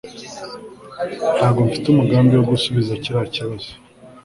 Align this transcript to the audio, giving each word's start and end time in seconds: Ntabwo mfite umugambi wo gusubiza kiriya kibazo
Ntabwo 1.37 1.59
mfite 1.67 1.85
umugambi 1.89 2.33
wo 2.35 2.45
gusubiza 2.51 2.93
kiriya 3.03 3.25
kibazo 3.35 3.71